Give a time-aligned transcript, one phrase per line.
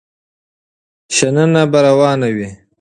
[1.17, 2.49] شننه به روانه وي.